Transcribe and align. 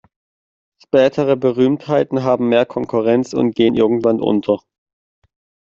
Spätere 0.83 1.37
Berühmtheiten 1.37 2.23
haben 2.23 2.49
mehr 2.49 2.65
Konkurrenz 2.65 3.33
und 3.33 3.53
gehen 3.53 3.75
irgendwann 3.75 4.19
unter. 4.19 4.57